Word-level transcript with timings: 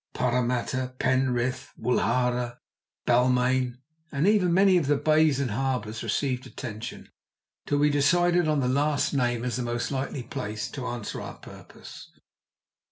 Paramatta, 0.15 0.95
Penrith, 0.97 1.71
Woolahra, 1.79 2.57
Balmain, 3.05 3.77
and 4.11 4.27
even 4.27 4.51
many 4.51 4.75
of 4.77 4.87
the 4.87 4.97
bays 4.97 5.39
and 5.39 5.51
harbours, 5.51 6.01
received 6.01 6.47
attention, 6.47 7.09
until 7.67 7.77
we 7.77 7.91
decided 7.91 8.47
on 8.47 8.61
the 8.61 8.67
last 8.67 9.13
named 9.13 9.45
as 9.45 9.57
the 9.57 9.61
most 9.61 9.91
likely 9.91 10.23
place 10.23 10.67
to 10.71 10.87
answer 10.87 11.21
our 11.21 11.37
purpose. 11.37 12.09